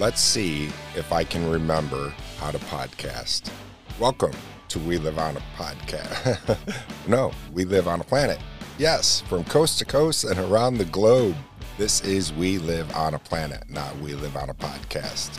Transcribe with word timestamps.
Let's 0.00 0.20
see 0.20 0.66
if 0.94 1.12
I 1.12 1.24
can 1.24 1.50
remember 1.50 2.14
how 2.38 2.52
to 2.52 2.58
podcast. 2.58 3.50
Welcome 3.98 4.30
to 4.68 4.78
We 4.78 4.96
Live 4.96 5.18
on 5.18 5.36
a 5.36 5.42
Podcast. 5.56 6.56
no, 7.08 7.32
We 7.52 7.64
Live 7.64 7.88
on 7.88 8.00
a 8.00 8.04
Planet. 8.04 8.38
Yes, 8.78 9.22
from 9.22 9.42
coast 9.42 9.80
to 9.80 9.84
coast 9.84 10.22
and 10.22 10.38
around 10.38 10.78
the 10.78 10.84
globe. 10.84 11.34
This 11.78 12.00
is 12.02 12.32
We 12.32 12.58
Live 12.58 12.94
on 12.94 13.14
a 13.14 13.18
Planet, 13.18 13.68
not 13.68 13.98
We 13.98 14.14
Live 14.14 14.36
on 14.36 14.50
a 14.50 14.54
Podcast. 14.54 15.36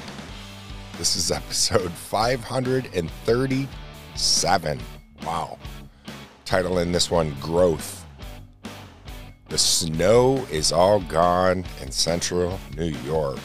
This 0.98 1.16
is 1.16 1.32
episode 1.38 1.94
537. 1.94 4.80
Wow. 5.24 5.58
Title 6.44 6.80
in 6.80 6.92
this 6.92 7.10
one 7.10 7.34
Growth. 7.40 8.06
The 9.48 9.58
snow 9.58 10.46
is 10.52 10.74
all 10.74 11.00
gone 11.00 11.64
in 11.82 11.92
central 11.92 12.60
New 12.76 12.94
York. 13.06 13.40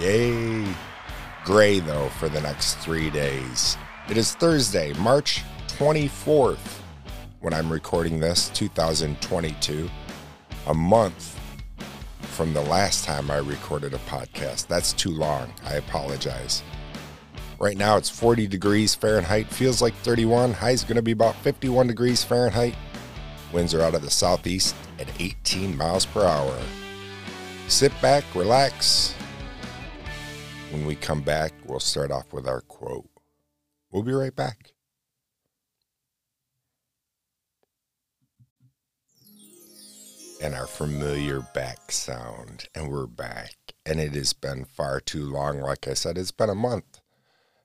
Yay. 0.00 0.66
Gray, 1.44 1.78
though, 1.78 2.08
for 2.18 2.28
the 2.28 2.40
next 2.40 2.74
three 2.78 3.10
days. 3.10 3.76
It 4.08 4.16
is 4.16 4.34
Thursday, 4.34 4.92
March 4.94 5.42
24th, 5.68 6.80
when 7.40 7.54
I'm 7.54 7.70
recording 7.70 8.18
this, 8.18 8.48
2022. 8.50 9.88
A 10.66 10.74
month 10.74 11.38
from 12.22 12.52
the 12.52 12.62
last 12.62 13.04
time 13.04 13.30
I 13.30 13.36
recorded 13.36 13.94
a 13.94 13.98
podcast. 13.98 14.66
That's 14.66 14.92
too 14.92 15.10
long. 15.10 15.52
I 15.64 15.74
apologize. 15.74 16.64
Right 17.60 17.76
now 17.76 17.96
it's 17.96 18.10
40 18.10 18.48
degrees 18.48 18.96
Fahrenheit, 18.96 19.46
feels 19.46 19.80
like 19.80 19.94
31. 19.94 20.54
High 20.54 20.70
is 20.70 20.82
going 20.82 20.96
to 20.96 21.02
be 21.02 21.12
about 21.12 21.36
51 21.36 21.86
degrees 21.86 22.24
Fahrenheit. 22.24 22.74
Winds 23.52 23.72
are 23.74 23.82
out 23.82 23.94
of 23.94 24.02
the 24.02 24.10
southeast 24.10 24.74
at 24.98 25.08
18 25.20 25.76
miles 25.76 26.04
per 26.04 26.24
hour. 26.24 26.58
Sit 27.68 27.92
back, 28.02 28.24
relax, 28.34 29.14
when 30.74 30.86
we 30.86 30.96
come 30.96 31.20
back, 31.20 31.52
we'll 31.66 31.78
start 31.78 32.10
off 32.10 32.32
with 32.32 32.48
our 32.48 32.60
quote. 32.60 33.08
We'll 33.92 34.02
be 34.02 34.12
right 34.12 34.34
back. 34.34 34.72
And 40.42 40.52
our 40.52 40.66
familiar 40.66 41.46
back 41.54 41.92
sound. 41.92 42.66
And 42.74 42.90
we're 42.90 43.06
back. 43.06 43.54
And 43.86 44.00
it 44.00 44.14
has 44.14 44.32
been 44.32 44.64
far 44.64 44.98
too 44.98 45.24
long. 45.24 45.60
Like 45.60 45.86
I 45.86 45.94
said, 45.94 46.18
it's 46.18 46.32
been 46.32 46.50
a 46.50 46.56
month 46.56 47.00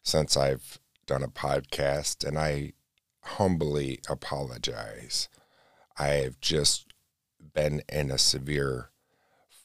since 0.03 0.38
I've 0.38 0.80
done 1.08 1.23
a 1.23 1.30
podcast. 1.30 2.23
And 2.23 2.38
I 2.38 2.73
humbly 3.22 4.02
apologize. 4.08 5.30
I 5.97 6.09
have 6.09 6.39
just 6.41 6.94
been 7.56 7.81
in 7.89 8.12
a 8.12 8.19
severe 8.19 8.91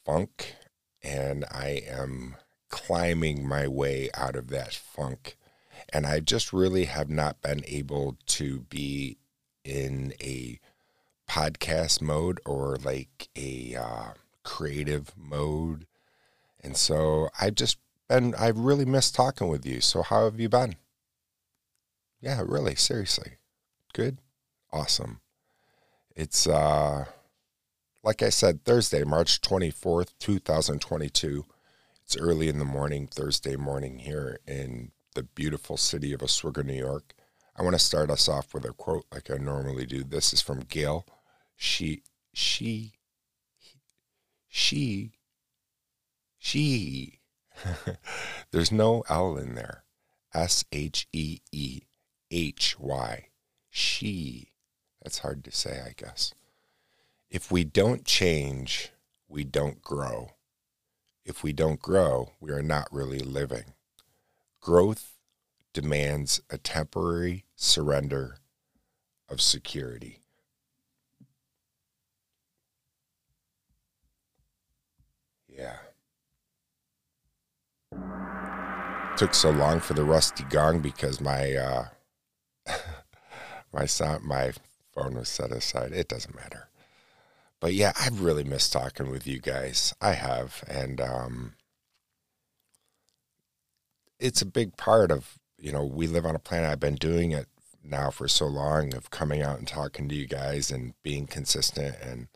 funk 0.03 0.55
and 1.03 1.45
I 1.51 1.83
am 1.87 2.37
climbing 2.75 3.47
my 3.47 3.65
way 3.69 4.09
out 4.15 4.35
of 4.35 4.49
that 4.49 4.73
funk. 4.73 5.37
And 5.93 6.05
I 6.05 6.19
just 6.19 6.51
really 6.51 6.85
have 6.85 7.09
not 7.09 7.41
been 7.41 7.63
able 7.65 8.17
to 8.25 8.59
be 8.69 9.17
in 9.63 10.13
a 10.21 10.59
podcast 11.25 12.01
mode 12.01 12.41
or 12.45 12.75
like 12.83 13.29
a 13.33 13.77
uh, 13.79 14.07
creative 14.43 15.13
mode. 15.15 15.87
And 16.61 16.75
so 16.75 17.29
I've 17.39 17.55
just 17.55 17.77
been, 18.09 18.35
I've 18.35 18.57
really 18.57 18.83
missed 18.83 19.15
talking 19.15 19.47
with 19.47 19.65
you. 19.65 19.79
So, 19.79 20.01
how 20.03 20.25
have 20.25 20.37
you 20.37 20.49
been? 20.49 20.75
Yeah, 22.19 22.43
really, 22.45 22.75
seriously. 22.75 23.37
Good? 23.93 24.17
Awesome. 24.73 25.21
It's, 26.13 26.45
uh, 26.45 27.05
like 28.03 28.21
I 28.21 28.29
said, 28.29 28.65
Thursday, 28.65 29.05
March 29.05 29.39
24th, 29.39 30.09
2022. 30.19 31.45
It's 32.05 32.15
early 32.17 32.49
in 32.49 32.59
the 32.59 32.65
morning, 32.65 33.07
Thursday 33.07 33.55
morning 33.55 33.97
here 33.97 34.39
in 34.45 34.91
the 35.15 35.23
beautiful 35.23 35.75
city 35.75 36.13
of 36.13 36.21
Oswego, 36.21 36.61
New 36.61 36.75
York. 36.75 37.15
I 37.55 37.63
want 37.63 37.73
to 37.73 37.79
start 37.79 38.11
us 38.11 38.29
off 38.29 38.53
with 38.53 38.63
a 38.63 38.73
quote 38.73 39.05
like 39.11 39.31
I 39.31 39.37
normally 39.37 39.87
do. 39.87 40.03
This 40.03 40.31
is 40.31 40.39
from 40.39 40.59
Gail. 40.59 41.07
She, 41.55 42.03
she, 42.31 42.93
she, 44.47 45.13
she. 46.37 47.21
There's 48.51 48.71
no 48.71 49.03
L 49.09 49.35
in 49.37 49.55
there. 49.55 49.83
S 50.31 50.63
H 50.71 51.07
E 51.11 51.39
E 51.51 51.81
H 52.29 52.79
Y. 52.79 53.29
She. 53.71 54.51
That's 55.01 55.19
hard 55.19 55.43
to 55.45 55.51
say, 55.51 55.81
I 55.83 55.93
guess. 55.97 56.35
If 57.31 57.51
we 57.51 57.63
don't 57.63 58.05
change, 58.05 58.91
we 59.27 59.43
don't 59.43 59.81
grow. 59.81 60.35
If 61.25 61.41
we 61.41 61.53
don't 61.53 61.81
grow, 61.81 62.33
we 62.39 62.51
are 62.51 62.61
not 62.61 62.87
really 62.91 63.17
living. 63.17 63.73
Growth 64.61 65.13
demands 65.73 66.39
a 66.51 66.57
temporary 66.59 67.45
surrender 67.55 68.37
of 69.27 69.41
security. 69.41 70.19
Yeah. 75.47 75.77
Took 79.17 79.33
so 79.33 79.49
long 79.49 79.79
for 79.79 79.93
the 79.93 80.03
rusty 80.03 80.43
gong 80.43 80.81
because 80.81 81.19
my 81.19 81.53
uh, 81.53 81.85
my 83.73 83.85
sound 83.85 84.25
my 84.25 84.51
phone 84.93 85.15
was 85.15 85.29
set 85.29 85.51
aside. 85.51 85.93
It 85.93 86.07
doesn't 86.07 86.35
matter 86.35 86.69
but 87.65 87.73
yeah, 87.73 87.93
I've 87.99 88.21
really 88.21 88.43
missed 88.43 88.71
talking 88.71 89.09
with 89.09 89.25
you 89.25 89.39
guys. 89.39 89.91
I 89.99 90.11
have, 90.11 90.63
and 90.67 91.01
um, 91.01 91.53
it's 94.19 94.43
a 94.43 94.45
big 94.45 94.77
part 94.77 95.11
of 95.11 95.39
you 95.57 95.71
know 95.71 95.83
we 95.83 96.05
live 96.05 96.27
on 96.27 96.35
a 96.35 96.39
planet. 96.39 96.69
I've 96.69 96.79
been 96.79 96.93
doing 96.93 97.31
it 97.31 97.47
now 97.83 98.11
for 98.11 98.27
so 98.27 98.45
long 98.45 98.93
of 98.93 99.09
coming 99.09 99.41
out 99.41 99.57
and 99.57 99.67
talking 99.67 100.07
to 100.07 100.13
you 100.13 100.27
guys 100.27 100.69
and 100.69 100.93
being 101.01 101.25
consistent, 101.25 101.95
and 102.03 102.27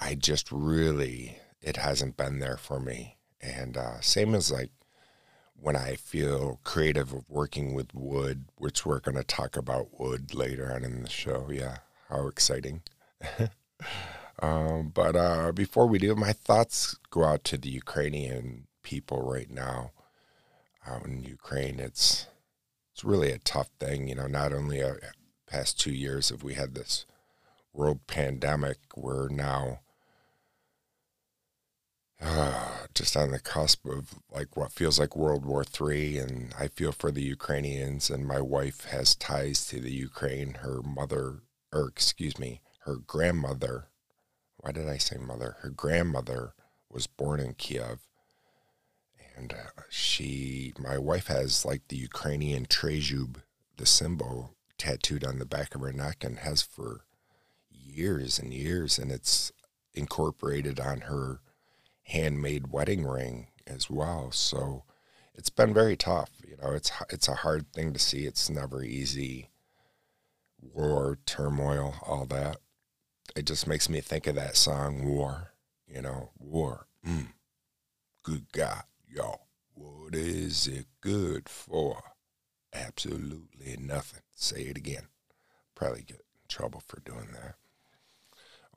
I 0.00 0.16
just 0.16 0.50
really 0.50 1.38
it 1.62 1.76
hasn't 1.76 2.16
been 2.16 2.40
there 2.40 2.56
for 2.56 2.80
me. 2.80 3.18
And 3.40 3.76
uh, 3.76 4.00
same 4.00 4.34
as 4.34 4.50
like 4.50 4.72
when 5.54 5.76
I 5.76 5.94
feel 5.94 6.58
creative 6.64 7.12
of 7.12 7.30
working 7.30 7.74
with 7.74 7.94
wood, 7.94 8.46
which 8.56 8.84
we're 8.84 8.98
going 8.98 9.18
to 9.18 9.22
talk 9.22 9.56
about 9.56 10.00
wood 10.00 10.34
later 10.34 10.72
on 10.72 10.82
in 10.82 11.04
the 11.04 11.10
show. 11.10 11.48
Yeah, 11.48 11.76
how 12.08 12.26
exciting. 12.26 12.82
Um, 14.40 14.90
but 14.92 15.16
uh, 15.16 15.52
before 15.52 15.86
we 15.86 15.98
do, 15.98 16.14
my 16.14 16.32
thoughts 16.32 16.96
go 17.10 17.24
out 17.24 17.44
to 17.44 17.56
the 17.56 17.70
Ukrainian 17.70 18.66
people 18.82 19.22
right 19.22 19.50
now. 19.50 19.92
Out 20.86 21.04
in 21.04 21.22
Ukraine, 21.22 21.80
it's 21.80 22.26
it's 22.92 23.04
really 23.04 23.32
a 23.32 23.38
tough 23.38 23.70
thing. 23.80 24.08
You 24.08 24.14
know, 24.14 24.28
not 24.28 24.52
only 24.52 24.80
a 24.80 24.92
uh, 24.92 24.96
past 25.46 25.80
two 25.80 25.92
years 25.92 26.28
have 26.28 26.42
we 26.42 26.54
had 26.54 26.74
this 26.74 27.06
world 27.72 28.06
pandemic, 28.06 28.78
we're 28.94 29.28
now 29.28 29.80
uh, 32.20 32.86
just 32.94 33.16
on 33.16 33.30
the 33.30 33.38
cusp 33.38 33.84
of 33.86 34.14
like 34.30 34.56
what 34.56 34.72
feels 34.72 34.98
like 34.98 35.16
World 35.16 35.44
War 35.44 35.64
Three, 35.64 36.18
and 36.18 36.54
I 36.58 36.68
feel 36.68 36.92
for 36.92 37.10
the 37.10 37.22
Ukrainians. 37.22 38.08
And 38.10 38.26
my 38.26 38.40
wife 38.40 38.84
has 38.84 39.14
ties 39.16 39.66
to 39.68 39.80
the 39.80 39.92
Ukraine. 39.92 40.54
Her 40.60 40.82
mother, 40.82 41.40
or 41.72 41.88
excuse 41.88 42.38
me, 42.38 42.60
her 42.84 42.96
grandmother 42.96 43.88
why 44.66 44.72
did 44.72 44.88
I 44.88 44.98
say 44.98 45.16
mother? 45.16 45.58
Her 45.60 45.70
grandmother 45.70 46.52
was 46.90 47.06
born 47.06 47.38
in 47.38 47.54
Kiev. 47.54 48.00
And 49.36 49.52
uh, 49.52 49.82
she, 49.90 50.72
my 50.76 50.98
wife 50.98 51.28
has 51.28 51.64
like 51.64 51.86
the 51.86 51.96
Ukrainian 51.96 52.66
tryzub, 52.66 53.36
the 53.76 53.86
symbol 53.86 54.56
tattooed 54.76 55.24
on 55.24 55.38
the 55.38 55.46
back 55.46 55.76
of 55.76 55.82
her 55.82 55.92
neck 55.92 56.24
and 56.24 56.40
has 56.40 56.62
for 56.62 57.04
years 57.70 58.40
and 58.40 58.52
years. 58.52 58.98
And 58.98 59.12
it's 59.12 59.52
incorporated 59.94 60.80
on 60.80 61.02
her 61.02 61.38
handmade 62.02 62.72
wedding 62.72 63.06
ring 63.06 63.46
as 63.68 63.88
well. 63.88 64.32
So 64.32 64.82
it's 65.36 65.50
been 65.50 65.72
very 65.72 65.96
tough. 65.96 66.30
You 66.44 66.56
know, 66.60 66.72
it's 66.72 66.90
it's 67.10 67.28
a 67.28 67.36
hard 67.36 67.72
thing 67.72 67.92
to 67.92 68.00
see. 68.00 68.26
It's 68.26 68.50
never 68.50 68.82
easy. 68.82 69.50
War, 70.60 71.18
turmoil, 71.24 71.94
all 72.04 72.26
that 72.26 72.56
it 73.36 73.44
just 73.44 73.66
makes 73.66 73.88
me 73.88 74.00
think 74.00 74.26
of 74.26 74.34
that 74.34 74.56
song 74.56 75.04
War. 75.04 75.52
You 75.86 76.02
know, 76.02 76.30
War. 76.38 76.86
Mm. 77.06 77.28
Good 78.22 78.50
God, 78.50 78.82
y'all. 79.08 79.46
What 79.74 80.14
is 80.14 80.66
it 80.66 80.86
good 81.00 81.48
for? 81.48 82.02
Absolutely 82.72 83.76
nothing. 83.78 84.22
Say 84.34 84.62
it 84.62 84.76
again. 84.76 85.08
Probably 85.74 86.02
get 86.02 86.16
in 86.16 86.48
trouble 86.48 86.82
for 86.86 87.00
doing 87.00 87.28
that. 87.34 87.54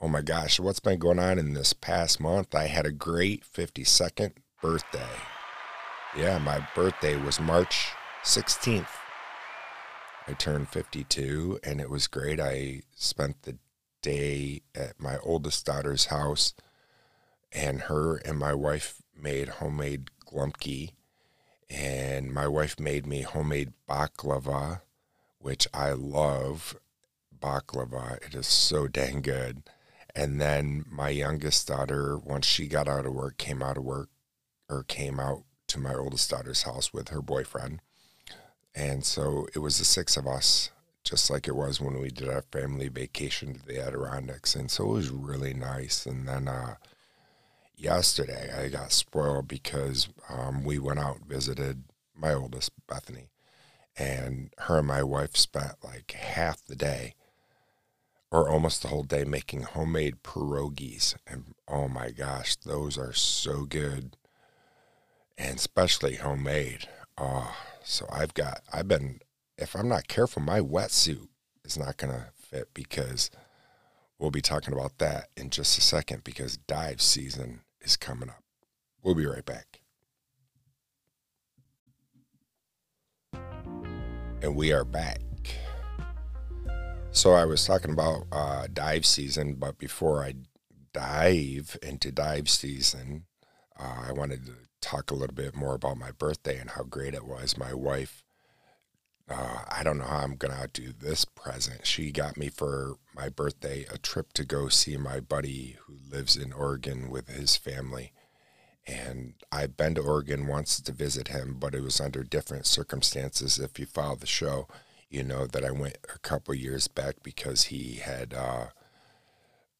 Oh 0.01 0.07
my 0.07 0.21
gosh, 0.21 0.59
what's 0.59 0.79
been 0.79 0.99
going 0.99 1.19
on 1.19 1.39
in 1.39 1.53
this 1.53 1.73
past 1.73 2.19
month? 2.19 2.53
I 2.53 2.67
had 2.67 2.85
a 2.85 2.91
great 2.91 3.43
52nd 3.43 4.33
birthday. 4.61 4.99
Yeah, 6.15 6.37
my 6.37 6.65
birthday 6.75 7.15
was 7.17 7.39
March 7.39 7.89
16th. 8.23 8.87
I 10.27 10.33
turned 10.33 10.69
52 10.69 11.59
and 11.63 11.81
it 11.81 11.89
was 11.89 12.07
great. 12.07 12.39
I 12.39 12.83
spent 12.95 13.43
the 13.43 13.57
day 14.01 14.61
at 14.75 14.99
my 14.99 15.17
oldest 15.19 15.65
daughter's 15.65 16.05
house, 16.05 16.53
and 17.51 17.81
her 17.81 18.17
and 18.17 18.37
my 18.37 18.53
wife 18.53 19.01
made 19.19 19.49
homemade 19.49 20.09
Glumpke, 20.25 20.91
and 21.69 22.33
my 22.33 22.47
wife 22.47 22.79
made 22.79 23.05
me 23.05 23.21
homemade 23.21 23.73
baklava, 23.87 24.81
which 25.39 25.67
I 25.73 25.91
love. 25.91 26.75
Baklava, 27.41 28.17
it 28.25 28.35
is 28.35 28.47
so 28.47 28.87
dang 28.87 29.21
good. 29.21 29.63
And 30.15 30.41
then 30.41 30.83
my 30.89 31.09
youngest 31.09 31.67
daughter, 31.67 32.17
once 32.17 32.45
she 32.45 32.67
got 32.67 32.87
out 32.87 33.05
of 33.05 33.13
work, 33.13 33.37
came 33.37 33.63
out 33.63 33.77
of 33.77 33.83
work 33.83 34.09
or 34.67 34.83
came 34.83 35.19
out 35.19 35.43
to 35.67 35.79
my 35.79 35.93
oldest 35.93 36.29
daughter's 36.29 36.63
house 36.63 36.91
with 36.91 37.09
her 37.09 37.21
boyfriend. 37.21 37.79
And 38.75 39.05
so 39.05 39.47
it 39.55 39.59
was 39.59 39.77
the 39.77 39.85
six 39.85 40.17
of 40.17 40.27
us, 40.27 40.71
just 41.09 41.31
like 41.31 41.47
it 41.47 41.55
was 41.55 41.81
when 41.81 41.99
we 41.99 42.09
did 42.09 42.29
our 42.29 42.43
family 42.43 42.87
vacation 42.87 43.55
to 43.55 43.65
the 43.65 43.83
Adirondacks. 43.83 44.55
And 44.55 44.69
so 44.69 44.83
it 44.85 44.93
was 44.93 45.09
really 45.09 45.55
nice. 45.55 46.05
And 46.05 46.27
then 46.27 46.47
uh, 46.47 46.75
yesterday 47.75 48.53
I 48.55 48.67
got 48.67 48.91
spoiled 48.91 49.47
because 49.47 50.07
um, 50.29 50.63
we 50.63 50.77
went 50.77 50.99
out 50.99 51.17
and 51.17 51.25
visited 51.25 51.85
my 52.15 52.33
oldest, 52.33 52.71
Bethany. 52.87 53.29
And 53.97 54.53
her 54.59 54.79
and 54.79 54.87
my 54.87 55.01
wife 55.01 55.35
spent 55.35 55.83
like 55.83 56.11
half 56.11 56.63
the 56.63 56.75
day 56.75 57.15
or 58.31 58.47
almost 58.47 58.83
the 58.83 58.89
whole 58.89 59.03
day 59.03 59.23
making 59.23 59.63
homemade 59.63 60.21
pierogies. 60.21 61.15
And 61.25 61.55
oh 61.67 61.87
my 61.87 62.11
gosh, 62.11 62.55
those 62.57 62.99
are 62.99 63.13
so 63.13 63.65
good. 63.65 64.15
And 65.39 65.57
especially 65.57 66.17
homemade. 66.17 66.87
Oh, 67.17 67.55
so 67.83 68.05
I've 68.11 68.35
got, 68.35 68.61
I've 68.71 68.87
been, 68.87 69.21
if 69.59 69.75
I'm 69.75 69.89
not 69.89 70.07
careful, 70.07 70.41
my 70.41 70.61
wetsuit 70.61 71.27
is 71.65 71.77
not 71.77 71.97
going 71.97 72.13
to 72.13 72.27
fit 72.35 72.69
because 72.73 73.29
we'll 74.17 74.31
be 74.31 74.41
talking 74.41 74.73
about 74.73 74.97
that 74.99 75.27
in 75.35 75.49
just 75.49 75.77
a 75.77 75.81
second 75.81 76.23
because 76.23 76.57
dive 76.57 77.01
season 77.01 77.61
is 77.81 77.97
coming 77.97 78.29
up. 78.29 78.43
We'll 79.03 79.15
be 79.15 79.25
right 79.25 79.45
back. 79.45 79.81
And 84.41 84.55
we 84.55 84.71
are 84.71 84.85
back. 84.85 85.19
So 87.11 87.33
I 87.33 87.43
was 87.43 87.65
talking 87.65 87.91
about 87.91 88.27
uh, 88.31 88.67
dive 88.71 89.05
season, 89.05 89.55
but 89.55 89.77
before 89.77 90.23
I 90.23 90.35
dive 90.93 91.77
into 91.83 92.11
dive 92.11 92.49
season, 92.49 93.25
uh, 93.77 94.05
I 94.07 94.13
wanted 94.13 94.45
to 94.45 94.53
talk 94.81 95.11
a 95.11 95.15
little 95.15 95.35
bit 95.35 95.55
more 95.55 95.75
about 95.75 95.97
my 95.97 96.11
birthday 96.11 96.57
and 96.57 96.69
how 96.69 96.83
great 96.83 97.13
it 97.13 97.25
was. 97.25 97.57
My 97.57 97.73
wife, 97.73 98.23
uh, 99.29 99.63
I 99.69 99.83
don't 99.83 99.97
know 99.97 100.05
how 100.05 100.19
I'm 100.19 100.35
going 100.35 100.53
to 100.53 100.59
outdo 100.59 100.91
this 100.91 101.25
present. 101.25 101.85
She 101.85 102.11
got 102.11 102.37
me 102.37 102.49
for 102.49 102.95
my 103.15 103.29
birthday 103.29 103.85
a 103.91 103.97
trip 103.97 104.33
to 104.33 104.43
go 104.43 104.69
see 104.69 104.97
my 104.97 105.19
buddy 105.19 105.77
who 105.85 105.95
lives 106.09 106.35
in 106.35 106.53
Oregon 106.53 107.09
with 107.09 107.27
his 107.27 107.55
family. 107.55 108.11
And 108.87 109.33
I've 109.51 109.77
been 109.77 109.95
to 109.95 110.01
Oregon 110.01 110.47
once 110.47 110.81
to 110.81 110.91
visit 110.91 111.27
him, 111.27 111.57
but 111.59 111.75
it 111.75 111.83
was 111.83 112.01
under 112.01 112.23
different 112.23 112.65
circumstances. 112.65 113.59
If 113.59 113.77
you 113.77 113.85
follow 113.85 114.15
the 114.15 114.25
show, 114.25 114.67
you 115.09 115.23
know 115.23 115.45
that 115.45 115.65
I 115.65 115.71
went 115.71 115.97
a 116.13 116.19
couple 116.19 116.53
years 116.55 116.87
back 116.87 117.15
because 117.21 117.65
he 117.65 117.95
had 117.95 118.33
uh, 118.33 118.67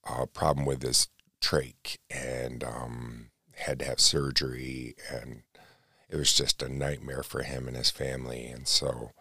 a 0.06 0.28
problem 0.28 0.66
with 0.66 0.84
his 0.84 1.08
trach 1.42 1.98
and 2.10 2.64
um, 2.64 3.30
had 3.54 3.80
to 3.80 3.86
have 3.86 4.00
surgery, 4.00 4.96
and 5.12 5.44
it 6.10 6.16
was 6.16 6.34
just 6.34 6.62
a 6.62 6.70
nightmare 6.70 7.24
for 7.24 7.44
him 7.44 7.68
and 7.68 7.78
his 7.78 7.92
family, 7.92 8.46
and 8.48 8.68
so 8.68 9.12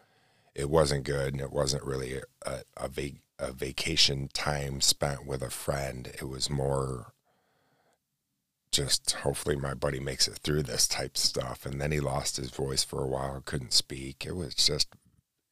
it 0.59 0.69
wasn't 0.69 1.05
good, 1.05 1.35
and 1.35 1.41
it 1.41 1.53
wasn't 1.53 1.85
really 1.85 2.21
a, 2.45 2.63
a, 2.77 2.91
a 3.39 3.53
vacation 3.53 4.29
time 4.35 4.81
spent 4.81 5.25
with 5.25 5.41
a 5.41 5.51
friend. 5.51 6.09
It 6.09 6.29
was 6.29 6.51
more 6.51 7.13
just 8.73 9.13
hopefully 9.13 9.55
my 9.55 9.73
buddy 9.73 10.01
makes 10.01 10.27
it 10.27 10.39
through 10.43 10.65
this 10.65 10.89
type 10.89 11.17
stuff. 11.17 11.65
And 11.65 11.81
then 11.81 11.93
he 11.93 12.01
lost 12.01 12.37
his 12.37 12.51
voice 12.51 12.83
for 12.83 13.03
a 13.03 13.07
while, 13.07 13.41
couldn't 13.45 13.73
speak. 13.73 14.27
It 14.27 14.35
was 14.35 14.55
just 14.55 14.89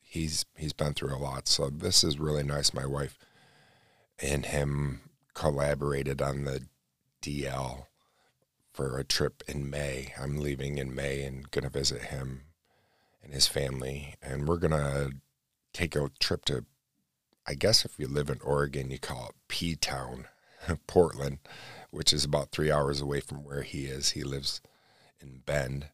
he's 0.00 0.44
he's 0.56 0.72
been 0.72 0.92
through 0.92 1.14
a 1.14 1.18
lot. 1.18 1.46
So 1.46 1.70
this 1.70 2.02
is 2.02 2.18
really 2.18 2.42
nice. 2.42 2.74
My 2.74 2.86
wife 2.86 3.16
and 4.20 4.44
him 4.44 5.02
collaborated 5.34 6.20
on 6.20 6.44
the 6.44 6.66
DL 7.22 7.86
for 8.72 8.98
a 8.98 9.04
trip 9.04 9.44
in 9.46 9.70
May. 9.70 10.12
I'm 10.20 10.38
leaving 10.38 10.78
in 10.78 10.92
May 10.92 11.22
and 11.22 11.48
gonna 11.52 11.70
visit 11.70 12.02
him 12.02 12.42
and 13.26 13.34
his 13.34 13.48
family, 13.48 14.14
and 14.22 14.46
we're 14.46 14.56
gonna 14.56 15.10
take 15.72 15.96
a 15.96 16.10
trip 16.20 16.44
to. 16.44 16.64
I 17.44 17.54
guess 17.54 17.84
if 17.84 17.98
you 17.98 18.06
live 18.06 18.30
in 18.30 18.38
Oregon, 18.40 18.90
you 18.90 19.00
call 19.00 19.26
it 19.26 19.34
P 19.48 19.74
Town, 19.74 20.26
Portland, 20.86 21.38
which 21.90 22.12
is 22.12 22.24
about 22.24 22.52
three 22.52 22.70
hours 22.70 23.00
away 23.00 23.18
from 23.20 23.42
where 23.42 23.62
he 23.62 23.86
is. 23.86 24.10
He 24.10 24.22
lives 24.22 24.60
in 25.20 25.42
Bend, 25.44 25.88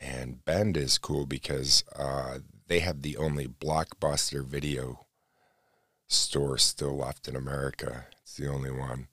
and 0.00 0.44
Bend 0.46 0.78
is 0.78 0.96
cool 0.96 1.26
because 1.26 1.84
uh, 1.94 2.38
they 2.68 2.78
have 2.80 3.02
the 3.02 3.18
only 3.18 3.46
blockbuster 3.46 4.42
video 4.42 5.04
store 6.08 6.56
still 6.56 6.96
left 6.96 7.28
in 7.28 7.36
America. 7.36 8.06
It's 8.22 8.36
the 8.36 8.48
only 8.48 8.70
one. 8.70 9.08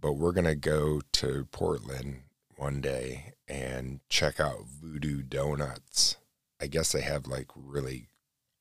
But 0.00 0.12
we're 0.12 0.32
to 0.32 0.54
go 0.54 1.00
to 1.12 1.48
Portland 1.50 2.22
one 2.56 2.80
day 2.80 3.32
and 3.48 3.98
check 4.08 4.38
out 4.38 4.66
Voodoo 4.66 5.22
Donuts. 5.22 6.16
I 6.62 6.68
guess 6.68 6.92
they 6.92 7.02
have 7.02 7.26
like 7.26 7.48
really 7.56 8.06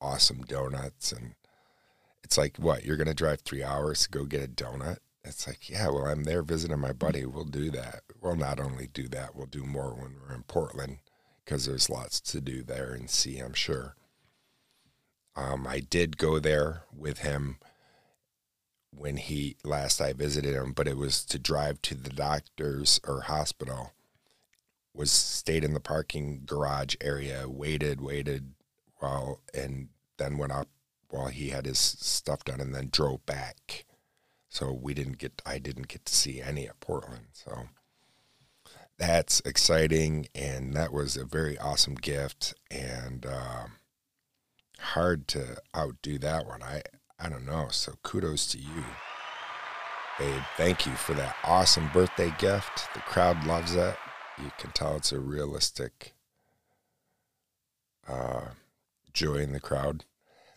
awesome 0.02 0.42
donuts. 0.42 1.12
And 1.12 1.36
it's 2.24 2.38
like, 2.38 2.58
what? 2.58 2.84
You're 2.84 2.98
going 2.98 3.08
to 3.08 3.14
drive 3.14 3.42
three 3.42 3.64
hours 3.64 4.04
to 4.04 4.10
go 4.10 4.26
get 4.26 4.44
a 4.44 4.48
donut? 4.48 4.98
It's 5.24 5.46
like, 5.46 5.70
yeah, 5.70 5.88
well, 5.90 6.08
I'm 6.08 6.24
there 6.24 6.42
visiting 6.42 6.80
my 6.80 6.94
buddy. 6.94 7.26
We'll 7.26 7.46
do 7.46 7.70
that. 7.72 8.02
We'll 8.20 8.36
not 8.36 8.60
only 8.60 8.88
do 8.88 9.08
that, 9.10 9.36
we'll 9.36 9.46
do 9.46 9.64
more 9.64 9.94
when 9.94 10.16
we're 10.20 10.36
in 10.36 10.44
Portland 10.44 10.98
because 11.46 11.66
there's 11.66 11.90
lots 11.90 12.20
to 12.22 12.42
do 12.42 12.64
there 12.64 12.94
and 12.94 13.10
see, 13.10 13.38
I'm 13.38 13.54
sure. 13.54 13.96
Um, 15.36 15.68
I 15.68 15.80
did 15.80 16.18
go 16.18 16.40
there 16.40 16.84
with 16.92 17.20
him 17.20 17.58
when 18.92 19.18
he 19.18 19.58
last 19.64 20.02
I 20.02 20.14
visited 20.14 20.56
him, 20.56 20.74
but 20.74 20.88
it 20.88 20.98
was 20.98 21.24
to 21.26 21.40
drive 21.40 21.82
to 21.84 21.96
the 21.96 22.10
doctor's 22.10 23.00
or 23.08 23.22
hospital. 23.22 23.94
Was 24.94 25.12
stayed 25.12 25.64
in 25.64 25.74
the 25.74 25.80
parking 25.80 26.42
garage 26.46 26.96
area, 27.02 27.46
waited, 27.48 28.02
waited 28.02 28.54
while, 28.98 29.42
and 29.54 29.90
then 30.18 30.38
went 30.38 30.52
up 30.52 30.68
while 31.10 31.28
he 31.28 31.50
had 31.50 31.66
his 31.66 31.80
stuff 31.80 32.44
done, 32.44 32.60
and 32.60 32.76
then 32.76 32.90
drove 32.92 33.26
back. 33.26 33.86
So 34.50 34.72
we 34.74 34.94
didn't 34.94 35.18
get, 35.18 35.42
I 35.46 35.60
didn't 35.60 35.88
get 35.88 36.06
to 36.06 36.14
see 36.14 36.42
any 36.42 36.68
of 36.68 36.80
Portland. 36.82 37.28
So 37.32 37.70
that's 38.98 39.42
exciting, 39.46 40.28
and 40.36 40.74
that 40.74 40.92
was 40.92 41.16
a 41.16 41.26
very 41.26 41.58
awesome 41.58 41.96
gift, 41.96 42.54
and. 42.70 43.26
Uh, 43.26 43.66
hard 44.82 45.28
to 45.30 45.58
outdo 45.76 46.18
that 46.20 46.46
one. 46.46 46.64
I 46.64 46.82
I 47.20 47.30
don't 47.30 47.46
know. 47.46 47.68
So 47.72 47.94
kudos 48.04 48.48
to 48.48 48.58
you. 48.58 48.84
Babe, 50.20 50.42
thank 50.58 50.86
you 50.86 50.94
for 50.94 51.14
that 51.14 51.36
awesome 51.44 51.90
birthday 51.94 52.34
gift. 52.38 52.90
The 52.94 53.00
crowd 53.02 53.46
loves 53.46 53.76
it. 53.76 53.96
You 54.44 54.52
can 54.58 54.72
tell 54.72 54.96
it's 54.96 55.12
a 55.12 55.20
realistic 55.20 56.14
uh, 58.08 58.50
joy 59.14 59.36
in 59.36 59.54
the 59.54 59.60
crowd. 59.60 60.06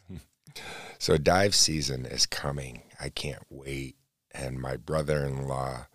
so 0.99 1.17
dive 1.17 1.55
season 1.55 2.07
is 2.07 2.27
coming. 2.27 2.83
I 3.01 3.09
can't 3.09 3.45
wait. 3.51 3.97
And 4.33 4.61
my 4.61 4.77
brother-in-law, 4.77 5.87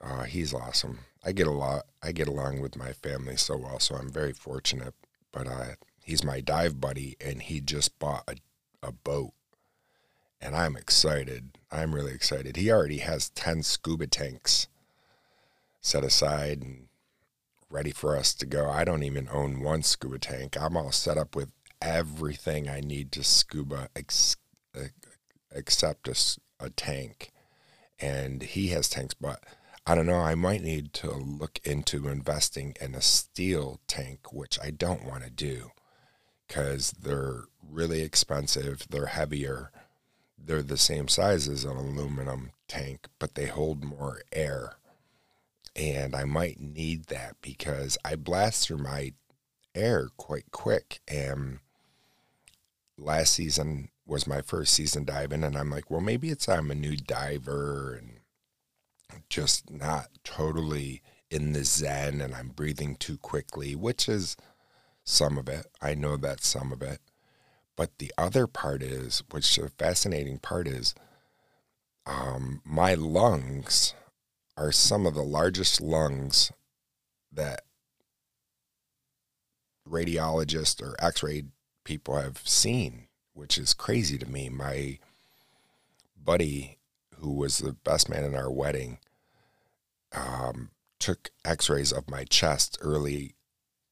uh, 0.00 0.22
he's 0.24 0.52
awesome. 0.52 1.00
I 1.24 1.32
get 1.32 1.46
a 1.46 1.52
lot. 1.52 1.86
I 2.02 2.12
get 2.12 2.28
along 2.28 2.60
with 2.60 2.76
my 2.76 2.92
family 2.92 3.36
so 3.36 3.56
well, 3.56 3.80
so 3.80 3.94
I'm 3.94 4.10
very 4.10 4.32
fortunate. 4.32 4.94
But 5.32 5.48
I 5.48 5.76
He's 6.04 6.22
my 6.22 6.40
dive 6.40 6.82
buddy, 6.82 7.16
and 7.18 7.40
he 7.40 7.62
just 7.62 7.98
bought 7.98 8.24
a, 8.28 8.36
a 8.86 8.92
boat. 8.92 9.32
And 10.38 10.54
I'm 10.54 10.76
excited. 10.76 11.56
I'm 11.72 11.94
really 11.94 12.12
excited. 12.12 12.56
He 12.56 12.70
already 12.70 12.98
has 12.98 13.30
10 13.30 13.62
scuba 13.62 14.06
tanks 14.06 14.68
set 15.84 16.02
aside 16.02 16.62
and 16.62 16.88
ready 17.68 17.90
for 17.90 18.16
us 18.16 18.32
to 18.34 18.46
go. 18.46 18.70
I 18.70 18.84
don't 18.84 19.02
even 19.02 19.28
own 19.30 19.60
one 19.60 19.82
scuba 19.82 20.18
tank. 20.18 20.56
I'm 20.58 20.76
all 20.76 20.92
set 20.92 21.18
up 21.18 21.36
with 21.36 21.52
everything 21.82 22.68
I 22.68 22.80
need 22.80 23.12
to 23.12 23.22
scuba 23.22 23.88
ex- 23.94 24.36
except 25.52 26.08
a, 26.08 26.64
a 26.64 26.70
tank. 26.70 27.30
And 28.00 28.42
he 28.42 28.68
has 28.68 28.88
tanks, 28.88 29.14
but 29.14 29.44
I 29.86 29.94
don't 29.94 30.06
know. 30.06 30.20
I 30.20 30.34
might 30.34 30.62
need 30.62 30.94
to 30.94 31.12
look 31.12 31.60
into 31.64 32.08
investing 32.08 32.74
in 32.80 32.94
a 32.94 33.02
steel 33.02 33.80
tank, 33.86 34.32
which 34.32 34.58
I 34.62 34.70
don't 34.70 35.04
want 35.04 35.24
to 35.24 35.30
do 35.30 35.70
because 36.48 36.92
they're 36.92 37.44
really 37.62 38.00
expensive, 38.00 38.86
they're 38.88 39.06
heavier, 39.06 39.70
they're 40.38 40.62
the 40.62 40.76
same 40.78 41.08
size 41.08 41.48
as 41.48 41.64
an 41.64 41.76
aluminum 41.76 42.52
tank, 42.68 43.08
but 43.18 43.34
they 43.34 43.46
hold 43.46 43.84
more 43.84 44.22
air. 44.32 44.76
And 45.76 46.14
I 46.14 46.24
might 46.24 46.60
need 46.60 47.06
that 47.06 47.36
because 47.40 47.98
I 48.04 48.16
blast 48.16 48.66
through 48.66 48.78
my 48.78 49.12
air 49.74 50.08
quite 50.16 50.50
quick. 50.52 51.00
And 51.08 51.58
last 52.96 53.34
season 53.34 53.88
was 54.06 54.26
my 54.26 54.40
first 54.40 54.74
season 54.74 55.04
diving, 55.04 55.42
and 55.42 55.56
I'm 55.56 55.70
like, 55.70 55.90
well, 55.90 56.00
maybe 56.00 56.30
it's 56.30 56.48
I'm 56.48 56.70
a 56.70 56.74
new 56.74 56.96
diver 56.96 57.94
and 57.94 58.20
just 59.28 59.70
not 59.70 60.08
totally 60.22 61.02
in 61.30 61.52
the 61.52 61.64
zen 61.64 62.20
and 62.20 62.34
I'm 62.34 62.48
breathing 62.48 62.96
too 62.96 63.18
quickly, 63.18 63.74
which 63.74 64.08
is 64.08 64.36
some 65.04 65.36
of 65.38 65.48
it. 65.48 65.66
I 65.80 65.94
know 65.94 66.16
that's 66.16 66.46
some 66.46 66.72
of 66.72 66.82
it. 66.82 67.00
But 67.76 67.98
the 67.98 68.12
other 68.16 68.46
part 68.46 68.82
is, 68.82 69.22
which 69.30 69.56
the 69.56 69.68
fascinating 69.68 70.38
part 70.38 70.68
is, 70.68 70.94
um, 72.06 72.60
my 72.64 72.94
lungs 72.94 73.94
are 74.56 74.72
some 74.72 75.06
of 75.06 75.14
the 75.14 75.22
largest 75.22 75.80
lungs 75.80 76.52
that 77.32 77.62
radiologists 79.88 80.82
or 80.82 80.94
x-ray 80.98 81.44
people 81.84 82.16
have 82.16 82.40
seen, 82.44 83.08
which 83.32 83.58
is 83.58 83.74
crazy 83.74 84.16
to 84.18 84.26
me. 84.26 84.48
My 84.48 84.98
buddy, 86.16 86.78
who 87.16 87.32
was 87.32 87.58
the 87.58 87.72
best 87.72 88.08
man 88.08 88.24
in 88.24 88.34
our 88.34 88.50
wedding, 88.50 88.98
um, 90.12 90.70
took 90.98 91.30
x-rays 91.44 91.92
of 91.92 92.08
my 92.08 92.24
chest 92.24 92.78
early 92.80 93.34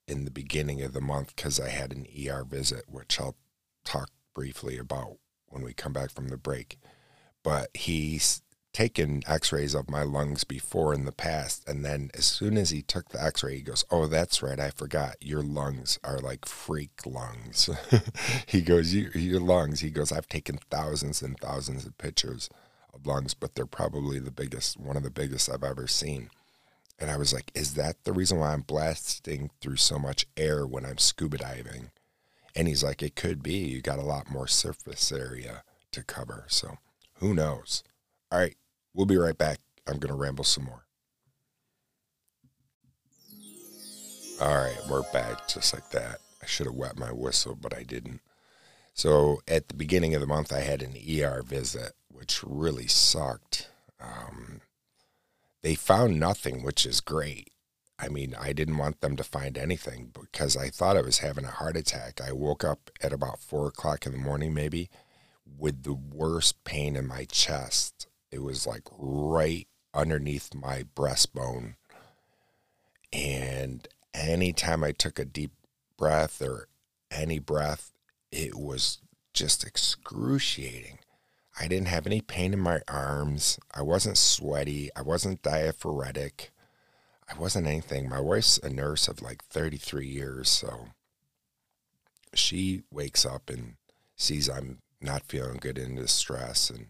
in 0.06 0.24
the 0.24 0.30
beginning 0.30 0.82
of 0.82 0.92
the 0.92 1.00
month 1.00 1.34
because 1.34 1.60
I 1.60 1.68
had 1.68 1.92
an 1.92 2.06
ER 2.06 2.44
visit, 2.44 2.84
which 2.88 3.20
I'll 3.20 3.36
talk 3.84 4.10
briefly 4.34 4.78
about 4.78 5.18
when 5.46 5.62
we 5.62 5.74
come 5.74 5.92
back 5.92 6.10
from 6.10 6.28
the 6.28 6.36
break. 6.36 6.78
But 7.42 7.70
he's 7.74 8.42
taken 8.72 9.22
x-rays 9.26 9.74
of 9.74 9.90
my 9.90 10.02
lungs 10.02 10.44
before 10.44 10.94
in 10.94 11.04
the 11.04 11.12
past 11.12 11.68
and 11.68 11.84
then 11.84 12.10
as 12.14 12.24
soon 12.24 12.56
as 12.56 12.70
he 12.70 12.80
took 12.80 13.10
the 13.10 13.22
x-ray 13.22 13.56
he 13.56 13.62
goes 13.62 13.84
oh 13.90 14.06
that's 14.06 14.42
right 14.42 14.58
i 14.58 14.70
forgot. 14.70 15.16
Your 15.20 15.42
lungs 15.42 15.98
are 16.02 16.18
like 16.18 16.46
freak 16.46 17.06
lungs. 17.06 17.68
He 18.46 18.60
goes 18.60 18.94
your 18.94 19.40
lungs. 19.40 19.80
He 19.80 19.90
goes 19.90 20.10
i've 20.10 20.28
taken 20.28 20.58
thousands 20.70 21.22
and 21.22 21.38
thousands 21.38 21.84
of 21.84 21.98
pictures 21.98 22.48
of 22.94 23.06
lungs 23.06 23.34
but 23.34 23.54
they're 23.54 23.66
probably 23.66 24.18
the 24.18 24.30
biggest 24.30 24.78
one 24.78 24.96
of 24.96 25.02
the 25.02 25.10
biggest 25.10 25.50
i've 25.50 25.64
ever 25.64 25.86
seen. 25.86 26.30
And 26.98 27.10
i 27.10 27.16
was 27.16 27.32
like 27.32 27.50
is 27.54 27.74
that 27.74 28.04
the 28.04 28.12
reason 28.12 28.38
why 28.38 28.52
i'm 28.52 28.62
blasting 28.62 29.50
through 29.60 29.76
so 29.76 29.98
much 29.98 30.26
air 30.36 30.66
when 30.66 30.86
i'm 30.86 30.98
scuba 30.98 31.38
diving? 31.38 31.90
And 32.54 32.68
he's 32.68 32.84
like 32.84 33.02
it 33.02 33.16
could 33.16 33.42
be. 33.42 33.56
You 33.56 33.82
got 33.82 33.98
a 33.98 34.02
lot 34.02 34.30
more 34.30 34.46
surface 34.46 35.12
area 35.12 35.62
to 35.90 36.02
cover 36.02 36.46
so 36.48 36.78
who 37.16 37.34
knows? 37.34 37.82
All 38.30 38.38
right 38.38 38.56
We'll 38.94 39.06
be 39.06 39.16
right 39.16 39.36
back. 39.36 39.58
I'm 39.86 39.98
going 39.98 40.12
to 40.12 40.20
ramble 40.20 40.44
some 40.44 40.64
more. 40.64 40.84
All 44.40 44.56
right, 44.56 44.78
we're 44.90 45.02
back 45.12 45.48
just 45.48 45.72
like 45.72 45.90
that. 45.90 46.18
I 46.42 46.46
should 46.46 46.66
have 46.66 46.74
wet 46.74 46.98
my 46.98 47.12
whistle, 47.12 47.54
but 47.54 47.76
I 47.76 47.84
didn't. 47.84 48.20
So 48.94 49.40
at 49.48 49.68
the 49.68 49.74
beginning 49.74 50.14
of 50.14 50.20
the 50.20 50.26
month, 50.26 50.52
I 50.52 50.60
had 50.60 50.82
an 50.82 50.96
ER 50.96 51.42
visit, 51.42 51.92
which 52.08 52.42
really 52.44 52.86
sucked. 52.86 53.70
Um, 54.00 54.60
they 55.62 55.74
found 55.74 56.18
nothing, 56.18 56.62
which 56.62 56.84
is 56.84 57.00
great. 57.00 57.50
I 57.98 58.08
mean, 58.08 58.34
I 58.38 58.52
didn't 58.52 58.78
want 58.78 59.00
them 59.00 59.16
to 59.16 59.24
find 59.24 59.56
anything 59.56 60.10
because 60.12 60.56
I 60.56 60.68
thought 60.68 60.96
I 60.96 61.02
was 61.02 61.18
having 61.18 61.44
a 61.44 61.50
heart 61.50 61.76
attack. 61.76 62.20
I 62.20 62.32
woke 62.32 62.64
up 62.64 62.90
at 63.00 63.12
about 63.12 63.38
four 63.38 63.68
o'clock 63.68 64.06
in 64.06 64.12
the 64.12 64.18
morning, 64.18 64.52
maybe, 64.52 64.90
with 65.46 65.84
the 65.84 65.94
worst 65.94 66.64
pain 66.64 66.96
in 66.96 67.06
my 67.06 67.24
chest 67.26 68.08
it 68.32 68.42
was 68.42 68.66
like 68.66 68.88
right 68.98 69.68
underneath 69.94 70.54
my 70.54 70.84
breastbone. 70.96 71.74
And 73.12 73.86
anytime 74.14 74.82
I 74.82 74.92
took 74.92 75.18
a 75.18 75.24
deep 75.24 75.52
breath 75.98 76.40
or 76.40 76.68
any 77.10 77.38
breath, 77.38 77.92
it 78.32 78.56
was 78.56 78.98
just 79.34 79.64
excruciating. 79.64 80.98
I 81.60 81.68
didn't 81.68 81.88
have 81.88 82.06
any 82.06 82.22
pain 82.22 82.54
in 82.54 82.60
my 82.60 82.80
arms. 82.88 83.58
I 83.74 83.82
wasn't 83.82 84.16
sweaty. 84.16 84.90
I 84.96 85.02
wasn't 85.02 85.42
diaphoretic. 85.42 86.50
I 87.28 87.38
wasn't 87.38 87.66
anything. 87.66 88.08
My 88.08 88.20
wife's 88.20 88.58
a 88.58 88.70
nurse 88.70 89.08
of 89.08 89.20
like 89.20 89.44
33 89.44 90.06
years, 90.06 90.48
so 90.48 90.88
she 92.34 92.82
wakes 92.90 93.26
up 93.26 93.50
and 93.50 93.74
sees 94.16 94.48
I'm 94.48 94.78
not 95.00 95.24
feeling 95.24 95.58
good 95.58 95.76
in 95.76 95.96
distress 95.96 96.70
and 96.70 96.86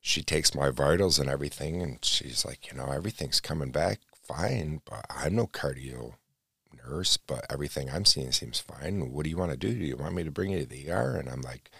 she 0.00 0.22
takes 0.22 0.54
my 0.54 0.70
vitals 0.70 1.18
and 1.18 1.28
everything, 1.28 1.82
and 1.82 2.04
she's 2.04 2.44
like, 2.44 2.70
you 2.70 2.76
know, 2.76 2.90
everything's 2.90 3.40
coming 3.40 3.70
back 3.70 4.00
fine, 4.30 4.80
but 4.84 5.04
I'm 5.10 5.34
no 5.34 5.46
cardio 5.46 6.14
nurse, 6.86 7.16
but 7.16 7.44
everything 7.50 7.90
I'm 7.90 8.04
seeing 8.04 8.32
seems 8.32 8.60
fine. 8.60 9.12
What 9.12 9.24
do 9.24 9.30
you 9.30 9.36
want 9.36 9.50
to 9.50 9.56
do? 9.56 9.72
Do 9.72 9.84
you 9.84 9.96
want 9.96 10.14
me 10.14 10.24
to 10.24 10.30
bring 10.30 10.50
you 10.50 10.60
to 10.60 10.66
the 10.66 10.90
ER? 10.90 11.16
And 11.16 11.28
I'm 11.28 11.42
like, 11.42 11.70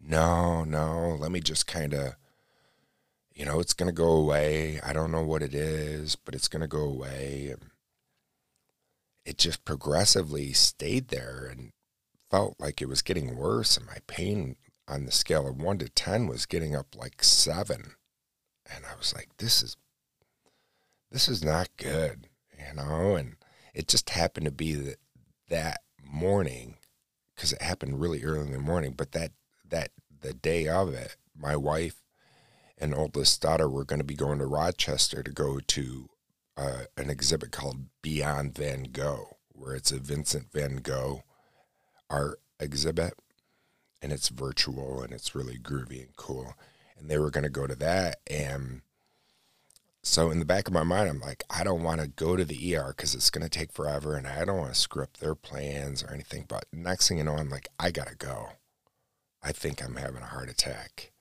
no, 0.00 0.64
no, 0.64 1.16
let 1.18 1.30
me 1.30 1.40
just 1.40 1.66
kind 1.66 1.94
of, 1.94 2.14
you 3.34 3.44
know, 3.44 3.60
it's 3.60 3.74
going 3.74 3.88
to 3.88 3.92
go 3.92 4.10
away. 4.10 4.80
I 4.84 4.92
don't 4.92 5.12
know 5.12 5.22
what 5.22 5.42
it 5.42 5.54
is, 5.54 6.16
but 6.16 6.34
it's 6.34 6.48
going 6.48 6.62
to 6.62 6.68
go 6.68 6.82
away. 6.82 7.54
It 9.24 9.38
just 9.38 9.64
progressively 9.64 10.52
stayed 10.52 11.08
there 11.08 11.46
and 11.50 11.72
felt 12.30 12.56
like 12.58 12.80
it 12.80 12.88
was 12.88 13.02
getting 13.02 13.36
worse, 13.36 13.76
and 13.76 13.86
my 13.86 13.98
pain 14.06 14.56
on 14.88 15.04
the 15.04 15.12
scale 15.12 15.46
of 15.46 15.60
one 15.60 15.78
to 15.78 15.88
10 15.88 16.26
was 16.26 16.46
getting 16.46 16.74
up 16.74 16.96
like 16.96 17.22
seven. 17.22 17.94
And 18.72 18.84
I 18.84 18.96
was 18.96 19.14
like, 19.14 19.28
this 19.38 19.62
is, 19.62 19.76
this 21.10 21.28
is 21.28 21.44
not 21.44 21.68
good, 21.76 22.28
you 22.58 22.74
know? 22.74 23.16
And 23.16 23.36
it 23.74 23.88
just 23.88 24.10
happened 24.10 24.46
to 24.46 24.52
be 24.52 24.74
that 24.74 24.98
that 25.48 25.80
morning, 26.04 26.76
because 27.34 27.52
it 27.52 27.62
happened 27.62 28.00
really 28.00 28.22
early 28.22 28.46
in 28.46 28.52
the 28.52 28.58
morning, 28.58 28.92
but 28.96 29.12
that, 29.12 29.32
that, 29.68 29.90
the 30.20 30.34
day 30.34 30.66
of 30.66 30.92
it, 30.92 31.16
my 31.38 31.54
wife 31.54 32.02
and 32.76 32.94
oldest 32.94 33.40
daughter 33.40 33.68
were 33.68 33.84
going 33.84 34.00
to 34.00 34.04
be 34.04 34.14
going 34.14 34.38
to 34.38 34.46
Rochester 34.46 35.22
to 35.22 35.30
go 35.30 35.60
to 35.60 36.08
uh, 36.56 36.82
an 36.96 37.08
exhibit 37.08 37.52
called 37.52 37.86
Beyond 38.02 38.54
Van 38.56 38.84
Gogh, 38.90 39.36
where 39.50 39.74
it's 39.74 39.92
a 39.92 39.98
Vincent 39.98 40.52
Van 40.52 40.76
Gogh 40.76 41.22
art 42.10 42.40
exhibit 42.58 43.14
and 44.00 44.12
it's 44.12 44.28
virtual 44.28 45.02
and 45.02 45.12
it's 45.12 45.34
really 45.34 45.58
groovy 45.58 46.00
and 46.00 46.16
cool. 46.16 46.54
And 46.98 47.08
they 47.10 47.18
were 47.18 47.30
going 47.30 47.44
to 47.44 47.50
go 47.50 47.66
to 47.66 47.76
that. 47.76 48.18
And 48.28 48.82
so 50.02 50.30
in 50.30 50.38
the 50.38 50.44
back 50.44 50.66
of 50.68 50.74
my 50.74 50.84
mind, 50.84 51.08
I'm 51.08 51.20
like, 51.20 51.44
I 51.50 51.64
don't 51.64 51.82
want 51.82 52.00
to 52.00 52.08
go 52.08 52.36
to 52.36 52.44
the 52.44 52.76
ER 52.76 52.94
because 52.96 53.14
it's 53.14 53.30
going 53.30 53.42
to 53.42 53.50
take 53.50 53.72
forever 53.72 54.16
and 54.16 54.26
I 54.26 54.44
don't 54.44 54.58
want 54.58 54.72
to 54.72 54.78
screw 54.78 55.02
up 55.02 55.16
their 55.16 55.34
plans 55.34 56.02
or 56.02 56.12
anything. 56.12 56.46
But 56.48 56.66
next 56.72 57.08
thing 57.08 57.18
you 57.18 57.24
know, 57.24 57.36
I'm 57.36 57.50
like, 57.50 57.68
I 57.78 57.90
got 57.90 58.08
to 58.08 58.16
go. 58.16 58.50
I 59.42 59.52
think 59.52 59.82
I'm 59.82 59.96
having 59.96 60.22
a 60.22 60.26
heart 60.26 60.48
attack. 60.48 61.12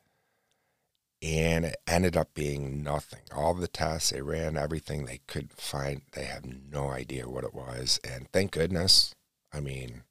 And 1.22 1.66
it 1.66 1.78
ended 1.88 2.16
up 2.16 2.34
being 2.36 2.84
nothing. 2.84 3.22
All 3.36 3.56
the 3.56 3.68
tests 3.68 4.12
they 4.12 4.22
ran, 4.22 4.56
everything 4.56 5.06
they 5.06 5.22
could 5.28 5.52
find, 5.52 6.04
they 6.14 6.26
have 6.26 6.46
no 6.46 6.90
idea 6.90 7.28
what 7.28 7.44
it 7.44 7.56
was. 7.56 8.00
And 8.04 8.32
thank 8.32 8.52
goodness. 8.52 9.16
I 9.52 9.60
mean, 9.60 10.04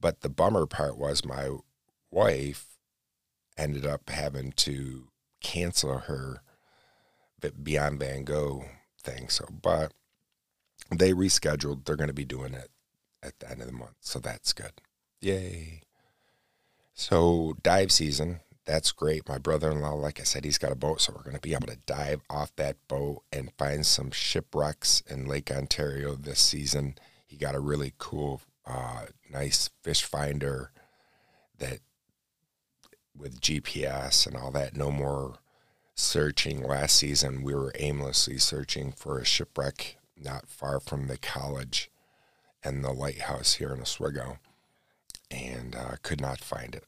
but 0.00 0.22
the 0.22 0.30
bummer 0.30 0.66
part 0.66 0.96
was 0.96 1.24
my 1.24 1.50
wife 2.12 2.66
ended 3.56 3.86
up 3.86 4.08
having 4.10 4.52
to 4.52 5.08
cancel 5.40 5.98
her 5.98 6.42
Beyond 7.62 7.98
Van 7.98 8.24
Gogh 8.24 8.64
thing. 9.00 9.28
So, 9.28 9.46
but 9.50 9.92
they 10.90 11.12
rescheduled. 11.12 11.84
They're 11.84 11.96
going 11.96 12.08
to 12.08 12.14
be 12.14 12.24
doing 12.24 12.54
it 12.54 12.70
at 13.22 13.38
the 13.38 13.50
end 13.50 13.60
of 13.60 13.66
the 13.66 13.72
month. 13.72 13.96
So 14.00 14.18
that's 14.18 14.52
good. 14.52 14.72
Yay. 15.20 15.82
So, 16.94 17.56
dive 17.62 17.90
season. 17.90 18.40
That's 18.64 18.92
great. 18.92 19.28
My 19.28 19.38
brother 19.38 19.70
in 19.70 19.80
law, 19.80 19.94
like 19.94 20.20
I 20.20 20.24
said, 20.24 20.44
he's 20.44 20.58
got 20.58 20.72
a 20.72 20.76
boat. 20.76 21.00
So, 21.00 21.12
we're 21.14 21.22
going 21.22 21.34
to 21.34 21.40
be 21.40 21.54
able 21.54 21.68
to 21.68 21.78
dive 21.86 22.20
off 22.28 22.54
that 22.56 22.76
boat 22.86 23.22
and 23.32 23.52
find 23.56 23.84
some 23.86 24.10
shipwrecks 24.10 25.02
in 25.08 25.26
Lake 25.26 25.50
Ontario 25.50 26.14
this 26.14 26.38
season. 26.38 26.96
He 27.26 27.36
got 27.36 27.54
a 27.54 27.60
really 27.60 27.94
cool, 27.98 28.42
uh, 28.66 29.06
nice 29.30 29.70
fish 29.82 30.04
finder 30.04 30.70
that 31.58 31.80
with 33.16 33.40
GPS 33.40 34.26
and 34.26 34.36
all 34.36 34.50
that. 34.52 34.76
No 34.76 34.90
more 34.90 35.36
searching. 35.94 36.62
Last 36.62 36.96
season, 36.96 37.42
we 37.42 37.54
were 37.54 37.72
aimlessly 37.78 38.38
searching 38.38 38.92
for 38.92 39.18
a 39.18 39.24
shipwreck 39.24 39.98
not 40.16 40.48
far 40.48 40.80
from 40.80 41.06
the 41.06 41.18
college 41.18 41.90
and 42.64 42.84
the 42.84 42.92
lighthouse 42.92 43.54
here 43.54 43.72
in 43.72 43.80
Oswego, 43.80 44.38
and 45.30 45.74
uh, 45.74 45.96
could 46.02 46.20
not 46.20 46.40
find 46.40 46.74
it. 46.74 46.84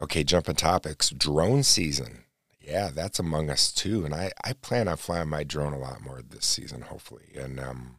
Okay, 0.00 0.22
jumping 0.22 0.54
topics. 0.54 1.10
Drone 1.10 1.64
season. 1.64 2.24
Yeah, 2.60 2.90
that's 2.94 3.18
among 3.18 3.50
us 3.50 3.72
too. 3.72 4.04
And 4.04 4.14
I, 4.14 4.30
I 4.44 4.52
plan 4.52 4.88
on 4.88 4.96
flying 4.96 5.28
my 5.28 5.42
drone 5.42 5.72
a 5.72 5.78
lot 5.78 6.02
more 6.02 6.22
this 6.22 6.46
season, 6.46 6.82
hopefully. 6.82 7.32
And 7.34 7.58
um, 7.58 7.96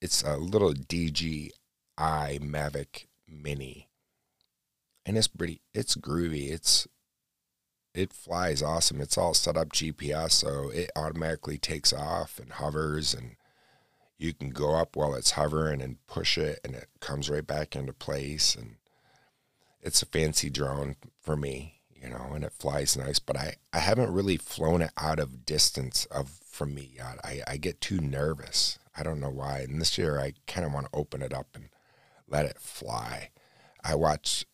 it's 0.00 0.22
a 0.22 0.36
little 0.36 0.72
DJI 0.72 1.52
Mavic 1.98 3.06
Mini 3.28 3.88
and 5.06 5.16
it's 5.16 5.28
pretty 5.28 5.62
it's 5.72 5.96
groovy 5.96 6.50
it's 6.50 6.86
it 7.94 8.12
flies 8.12 8.62
awesome 8.62 9.00
it's 9.00 9.16
all 9.16 9.32
set 9.32 9.56
up 9.56 9.70
gps 9.70 10.32
so 10.32 10.68
it 10.70 10.90
automatically 10.94 11.56
takes 11.56 11.92
off 11.92 12.38
and 12.38 12.52
hovers 12.52 13.14
and 13.14 13.36
you 14.18 14.34
can 14.34 14.50
go 14.50 14.74
up 14.74 14.96
while 14.96 15.14
it's 15.14 15.32
hovering 15.32 15.80
and 15.80 16.04
push 16.06 16.36
it 16.36 16.60
and 16.64 16.74
it 16.74 16.88
comes 17.00 17.30
right 17.30 17.46
back 17.46 17.74
into 17.74 17.92
place 17.92 18.54
and 18.54 18.76
it's 19.80 20.02
a 20.02 20.06
fancy 20.06 20.50
drone 20.50 20.96
for 21.22 21.36
me 21.36 21.76
you 22.06 22.10
know, 22.10 22.32
and 22.34 22.44
it 22.44 22.52
flies 22.52 22.96
nice. 22.96 23.18
But 23.18 23.36
I, 23.36 23.56
I 23.72 23.78
haven't 23.78 24.12
really 24.12 24.36
flown 24.36 24.82
it 24.82 24.92
out 24.96 25.18
of 25.18 25.44
distance 25.44 26.04
of 26.06 26.40
from 26.44 26.74
me 26.74 26.92
yet. 26.94 27.18
I, 27.24 27.42
I 27.46 27.56
get 27.56 27.80
too 27.80 27.98
nervous. 27.98 28.78
I 28.96 29.02
don't 29.02 29.20
know 29.20 29.30
why. 29.30 29.60
And 29.60 29.80
this 29.80 29.98
year 29.98 30.20
I 30.20 30.34
kind 30.46 30.66
of 30.66 30.72
want 30.72 30.86
to 30.86 30.98
open 30.98 31.22
it 31.22 31.32
up 31.32 31.48
and 31.54 31.68
let 32.28 32.46
it 32.46 32.58
fly. 32.58 33.30
I 33.84 33.94
watch 33.94 34.44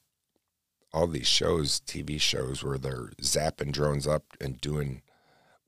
all 0.93 1.07
these 1.07 1.27
shows, 1.27 1.81
TV 1.81 2.21
shows, 2.21 2.63
where 2.63 2.79
they're 2.79 3.11
zapping 3.21 3.73
drones 3.73 4.07
up 4.07 4.25
and 4.41 4.61
doing 4.61 5.03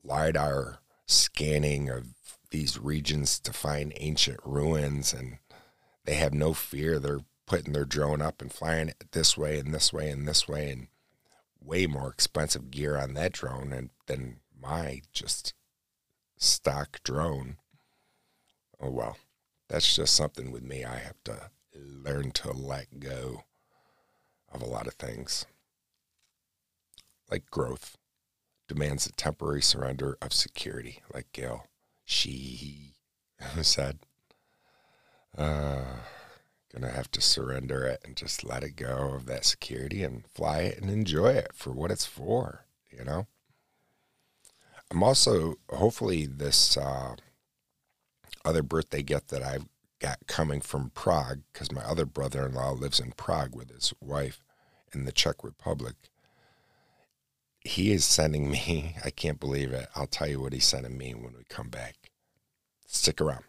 LIDAR 0.03 0.79
scanning 1.07 1.89
of 1.89 2.07
these 2.51 2.79
regions 2.79 3.39
to 3.39 3.51
find 3.51 3.93
ancient 3.97 4.39
ruins. 4.45 5.13
And 5.13 5.39
they 6.05 6.15
have 6.15 6.33
no 6.33 6.53
fear. 6.53 6.99
They're 6.99 7.21
putting 7.45 7.73
their 7.73 7.85
drone 7.85 8.21
up 8.21 8.41
and 8.41 8.51
flying 8.51 8.89
it 8.89 9.11
this 9.11 9.37
way 9.37 9.59
and 9.59 9.73
this 9.73 9.91
way 9.91 10.09
and 10.09 10.27
this 10.27 10.47
way. 10.47 10.69
And 10.69 10.87
way 11.65 11.87
more 11.87 12.09
expensive 12.09 12.71
gear 12.71 12.97
on 12.97 13.13
that 13.15 13.33
drone 13.33 13.73
and, 13.73 13.89
than 14.05 14.37
my 14.59 15.01
just 15.11 15.53
stock 16.37 17.01
drone. 17.03 17.57
Oh 18.79 18.91
well, 18.91 19.17
that's 19.67 19.95
just 19.95 20.13
something 20.13 20.51
with 20.51 20.63
me. 20.63 20.85
I 20.85 20.97
have 20.97 21.23
to 21.25 21.49
learn 21.73 22.31
to 22.31 22.51
let 22.51 22.99
go 22.99 23.43
of 24.55 24.61
a 24.61 24.71
lot 24.71 24.87
of 24.87 24.93
things. 24.95 25.45
Like 27.29 27.49
growth 27.49 27.97
demands 28.67 29.05
a 29.05 29.11
temporary 29.11 29.61
surrender 29.61 30.17
of 30.21 30.33
security, 30.33 31.01
like 31.13 31.31
Gail 31.31 31.67
she 32.05 32.93
said. 33.61 33.99
Uh, 35.37 35.83
gonna 36.73 36.91
have 36.91 37.11
to 37.11 37.21
surrender 37.21 37.83
it 37.85 38.01
and 38.05 38.15
just 38.15 38.43
let 38.43 38.63
it 38.63 38.75
go 38.75 39.13
of 39.15 39.25
that 39.25 39.45
security 39.45 40.03
and 40.03 40.25
fly 40.27 40.59
it 40.59 40.79
and 40.79 40.89
enjoy 40.89 41.31
it 41.31 41.51
for 41.53 41.71
what 41.71 41.91
it's 41.91 42.05
for, 42.05 42.65
you 42.91 43.03
know? 43.03 43.27
I'm 44.91 45.03
also 45.03 45.55
hopefully 45.69 46.25
this 46.25 46.77
uh, 46.77 47.15
other 48.43 48.61
birthday 48.61 49.01
gift 49.01 49.29
that 49.29 49.41
I've 49.41 49.65
got 49.99 50.19
coming 50.27 50.61
from 50.61 50.91
Prague 50.91 51.41
because 51.51 51.71
my 51.71 51.81
other 51.81 52.05
brother-in-law 52.05 52.73
lives 52.73 52.99
in 52.99 53.11
Prague 53.13 53.55
with 53.55 53.71
his 53.71 53.93
wife 53.99 54.43
in 54.95 55.05
the 55.05 55.11
Czech 55.11 55.43
Republic. 55.43 55.95
He 57.59 57.91
is 57.91 58.05
sending 58.05 58.49
me, 58.51 58.95
I 59.03 59.09
can't 59.09 59.39
believe 59.39 59.71
it. 59.71 59.87
I'll 59.95 60.07
tell 60.07 60.27
you 60.27 60.39
what 60.39 60.53
he's 60.53 60.65
sending 60.65 60.97
me 60.97 61.13
when 61.13 61.33
we 61.33 61.43
come 61.49 61.69
back. 61.69 61.95
Stick 62.87 63.21
around. 63.21 63.43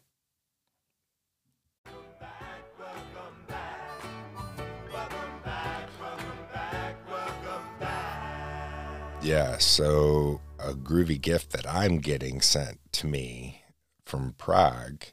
Yeah, 9.22 9.58
so 9.58 10.40
a 10.60 10.72
groovy 10.72 11.20
gift 11.20 11.50
that 11.50 11.66
I'm 11.68 11.98
getting 11.98 12.40
sent 12.40 12.78
to 12.92 13.08
me 13.08 13.62
from 14.04 14.34
Prague, 14.38 15.04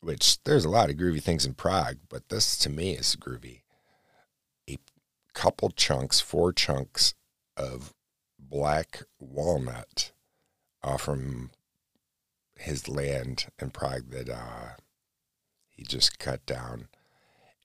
which 0.00 0.42
there's 0.42 0.64
a 0.64 0.68
lot 0.68 0.90
of 0.90 0.96
groovy 0.96 1.22
things 1.22 1.46
in 1.46 1.54
Prague, 1.54 1.98
but 2.08 2.28
this 2.30 2.56
to 2.58 2.68
me 2.68 2.92
is 2.92 3.16
groovy. 3.16 3.61
Couple 5.34 5.70
chunks, 5.70 6.20
four 6.20 6.52
chunks 6.52 7.14
of 7.56 7.94
black 8.38 9.02
walnut 9.18 10.12
uh, 10.82 10.96
from 10.96 11.50
his 12.56 12.88
land 12.88 13.46
in 13.60 13.70
Prague 13.70 14.10
that 14.10 14.28
uh, 14.28 14.76
he 15.70 15.84
just 15.84 16.18
cut 16.18 16.44
down. 16.46 16.88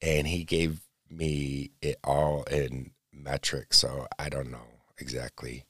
And 0.01 0.27
he 0.27 0.43
gave 0.43 0.81
me 1.09 1.71
it 1.81 1.97
all 2.03 2.43
in 2.43 2.91
metric, 3.12 3.74
so 3.74 4.07
I 4.19 4.29
don't 4.29 4.51
know 4.51 4.81
exactly 4.97 5.65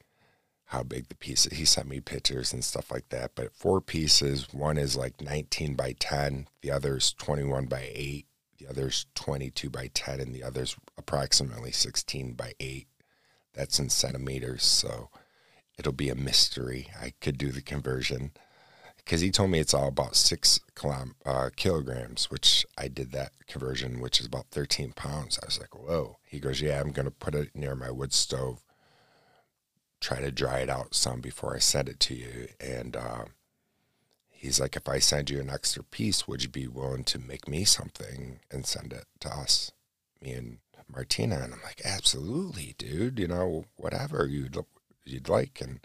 how 0.66 0.84
big 0.84 1.08
the 1.08 1.16
piece 1.16 1.46
is. 1.46 1.58
He 1.58 1.66
sent 1.66 1.88
me 1.88 2.02
pictures 2.02 2.52
and 2.52 2.64
stuff 2.64 2.92
like 2.92 3.10
that. 3.10 3.32
But 3.36 3.54
four 3.54 3.80
pieces, 3.80 4.54
one 4.54 4.78
is 4.78 4.98
like 4.98 5.22
19 5.22 5.76
by 5.76 5.96
10, 5.98 6.48
the 6.62 6.72
other 6.72 6.98
is 6.98 7.14
21 7.14 7.66
by 7.66 7.90
8, 7.94 8.27
the 8.58 8.68
other's 8.68 9.06
22 9.16 9.70
by 9.70 9.90
10, 9.94 10.20
and 10.20 10.34
the 10.34 10.44
other's 10.44 10.76
approximately 10.98 11.72
16 11.72 12.34
by 12.34 12.54
8. 12.60 12.88
That's 13.54 13.80
in 13.80 13.90
centimeters, 13.90 14.64
so 14.64 15.10
it'll 15.78 15.94
be 15.94 16.10
a 16.10 16.16
mystery. 16.16 16.90
I 17.00 17.14
could 17.22 17.38
do 17.38 17.52
the 17.52 17.62
conversion 17.62 18.32
because 19.08 19.22
he 19.22 19.32
told 19.32 19.50
me 19.50 19.60
it's 19.60 19.74
all 19.74 19.88
about 19.88 20.18
six 20.18 20.60
kilom- 20.76 21.16
uh, 21.26 21.50
kilograms, 21.56 22.30
which 22.30 22.66
I 22.78 22.90
did 22.90 23.14
that 23.14 23.32
conversion, 23.48 24.02
which 24.02 24.20
is 24.20 24.26
about 24.26 24.48
13 24.52 24.92
pounds. 24.92 25.40
I 25.42 25.46
was 25.46 25.60
like, 25.60 25.74
whoa. 25.74 26.18
He 26.26 26.40
goes, 26.40 26.60
yeah, 26.60 26.82
I'm 26.82 26.92
going 26.92 27.06
to 27.06 27.12
put 27.12 27.34
it 27.34 27.56
near 27.56 27.74
my 27.74 27.90
wood 27.90 28.12
stove, 28.12 28.62
try 30.02 30.20
to 30.20 30.30
dry 30.30 30.60
it 30.60 30.70
out 30.70 30.94
some 30.94 31.22
before 31.22 31.56
I 31.56 31.60
send 31.60 31.88
it 31.88 32.02
to 32.02 32.16
you. 32.16 32.50
And 32.60 32.98
uh, 32.98 33.26
he's 34.38 34.60
like, 34.60 34.76
if 34.76 34.88
I 34.88 35.00
send 35.00 35.30
you 35.30 35.40
an 35.40 35.50
extra 35.50 35.84
piece, 35.84 36.28
would 36.28 36.44
you 36.44 36.50
be 36.50 36.68
willing 36.68 37.04
to 37.06 37.20
make 37.20 37.48
me 37.48 37.66
something 37.66 38.40
and 38.52 38.66
send 38.66 38.94
it 38.94 39.06
to 39.22 39.30
us, 39.30 39.72
me 40.22 40.32
and 40.32 40.58
Martina? 40.88 41.40
And 41.40 41.54
I'm 41.54 41.64
like, 41.64 41.82
absolutely, 41.84 42.76
dude. 42.78 43.20
You 43.20 43.28
know, 43.28 43.66
whatever 43.76 44.28
you'd 44.28 44.58
you'd 45.06 45.30
like. 45.30 45.60
And 45.62 45.80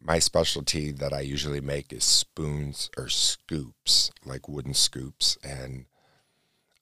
my 0.00 0.18
specialty 0.18 0.90
that 0.92 1.12
I 1.12 1.20
usually 1.20 1.60
make 1.60 1.92
is 1.92 2.04
spoons 2.04 2.90
or 2.96 3.08
scoops, 3.08 4.10
like 4.24 4.48
wooden 4.48 4.74
scoops. 4.74 5.38
And 5.44 5.86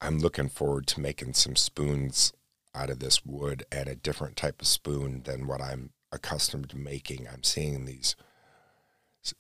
I'm 0.01 0.19
looking 0.19 0.49
forward 0.49 0.87
to 0.89 1.01
making 1.01 1.35
some 1.35 1.57
spoons 1.57 2.33
out 2.75 2.91
of 2.91 3.01
this 3.01 3.27
wood 3.27 3.65
and 3.73 3.89
a 3.89 3.97
different 3.97 4.37
type 4.37 4.61
of 4.61 4.69
spoon 4.69 5.23
than 5.25 5.47
what 5.47 5.61
I'm 5.61 5.91
accustomed 6.13 6.71
to 6.71 6.77
making. 6.77 7.27
I'm 7.27 7.43
seeing 7.43 7.85
these 7.85 8.15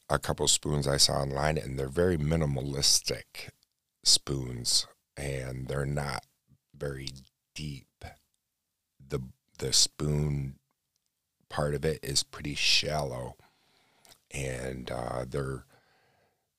a 0.08 0.18
couple 0.18 0.46
spoons 0.48 0.86
I 0.86 0.96
saw 0.96 1.14
online 1.14 1.58
and 1.58 1.78
they're 1.78 1.88
very 1.88 2.18
minimalistic 2.18 3.50
spoons 4.04 4.86
and 5.16 5.68
they're 5.68 5.86
not 5.86 6.24
very 6.76 7.08
deep. 7.54 8.04
The 9.06 9.20
the 9.58 9.72
spoon 9.72 10.56
part 11.48 11.74
of 11.74 11.84
it 11.84 12.00
is 12.02 12.22
pretty 12.22 12.54
shallow 12.54 13.36
and 14.30 14.90
uh, 14.90 15.24
they're 15.28 15.64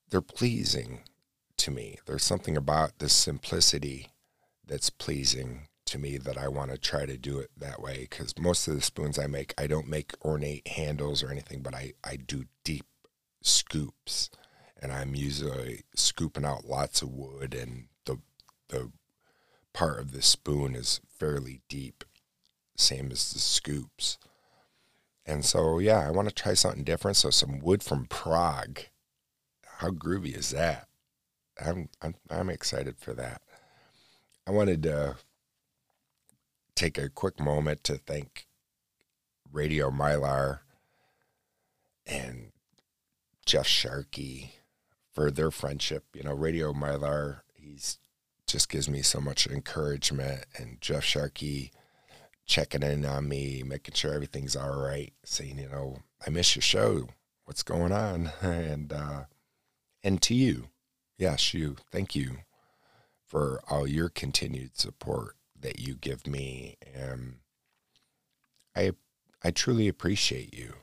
they're 0.10 0.22
pleasing 0.22 1.02
to 1.58 1.72
me. 1.72 1.98
There's 2.06 2.24
something 2.24 2.58
about 2.58 3.00
this 3.00 3.14
simplicity 3.14 4.08
that's 4.66 4.90
pleasing 4.90 5.68
to 5.86 5.98
me 5.98 6.18
that 6.18 6.38
I 6.38 6.48
want 6.48 6.72
to 6.72 6.78
try 6.78 7.06
to 7.06 7.18
do 7.18 7.40
it 7.40 7.50
that 7.58 7.82
way 7.82 8.08
because 8.10 8.38
most 8.38 8.68
of 8.68 8.76
the 8.76 8.82
spoons 8.82 9.18
I 9.18 9.28
make, 9.28 9.54
I 9.58 9.68
don't 9.68 9.88
make 9.88 10.14
ornate 10.24 10.68
handles 10.68 11.24
or 11.24 11.32
anything, 11.32 11.62
but 11.62 11.74
I, 11.74 11.94
I 12.04 12.16
do 12.16 12.46
deep 12.64 12.86
scoops 13.42 14.30
and 14.82 14.92
I'm 14.92 15.16
usually 15.16 15.84
scooping 15.96 16.46
out 16.46 16.66
lots 16.66 17.02
of 17.02 17.10
wood 17.10 17.54
and 17.54 17.86
the 18.06 18.20
the 18.70 18.92
part 19.74 20.00
of 20.00 20.12
the 20.12 20.22
spoon 20.22 20.76
is 20.76 21.02
fairly 21.18 21.62
deep, 21.70 22.04
same 22.76 23.12
as 23.12 23.32
the 23.32 23.40
scoops. 23.40 24.18
And 25.26 25.46
so, 25.46 25.80
yeah, 25.80 26.08
I 26.08 26.12
want 26.12 26.28
to 26.28 26.34
try 26.34 26.54
something 26.54 26.84
different. 26.84 27.18
So, 27.18 27.30
some 27.30 27.60
wood 27.60 27.84
from 27.84 28.06
Prague. 28.06 28.80
How 29.78 29.90
groovy 29.90 30.36
is 30.36 30.50
that? 30.52 30.88
I'm 31.64 31.90
I'm 32.02 32.16
I'm 32.30 32.50
excited 32.50 32.98
for 32.98 33.14
that. 33.14 33.42
I 34.48 34.52
wanted 34.52 34.84
to 34.84 35.18
take 36.76 36.98
a 36.98 37.10
quick 37.10 37.40
moment 37.40 37.84
to 37.86 37.96
thank 37.96 38.48
Radio 39.52 39.92
Mylar 39.92 40.60
Jeff 43.50 43.66
Sharkey 43.66 44.52
for 45.12 45.32
their 45.32 45.50
friendship. 45.50 46.06
You 46.14 46.22
know, 46.22 46.34
Radio 46.34 46.72
Mylar, 46.72 47.40
he's 47.56 47.98
just 48.46 48.70
gives 48.70 48.88
me 48.88 49.02
so 49.02 49.20
much 49.20 49.48
encouragement, 49.48 50.46
and 50.56 50.80
Jeff 50.82 51.04
Sharkey 51.04 51.72
checking 52.46 52.84
in 52.84 53.04
on 53.06 53.28
me, 53.28 53.64
making 53.66 53.96
sure 53.96 54.14
everything's 54.14 54.56
all 54.56 54.78
right, 54.78 55.14
saying, 55.26 55.58
you 55.58 55.68
know, 55.68 55.98
I 56.26 56.30
miss 56.30 56.56
your 56.56 56.62
show. 56.62 57.08
What's 57.46 57.64
going 57.64 57.92
on? 57.92 58.30
And 58.44 58.94
uh, 58.94 59.24
and 60.04 60.22
to 60.22 60.36
you, 60.36 60.70
yes, 61.18 61.52
you. 61.52 61.78
Thank 61.92 62.16
you 62.16 62.42
for 63.26 63.62
all 63.68 63.88
your 63.88 64.10
continued 64.10 64.78
support 64.78 65.36
that 65.60 65.80
you 65.80 65.96
give 65.96 66.28
me, 66.28 66.78
and 66.94 67.38
I 68.76 68.92
I 69.44 69.50
truly 69.50 69.88
appreciate 69.88 70.54
you. 70.54 70.76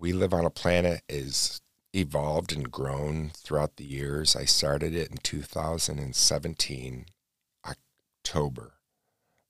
We 0.00 0.14
live 0.14 0.32
on 0.32 0.46
a 0.46 0.50
planet 0.50 1.02
is 1.10 1.60
evolved 1.92 2.54
and 2.54 2.70
grown 2.70 3.32
throughout 3.36 3.76
the 3.76 3.84
years. 3.84 4.34
I 4.34 4.46
started 4.46 4.94
it 4.94 5.10
in 5.10 5.18
2017 5.18 7.04
October 7.66 8.72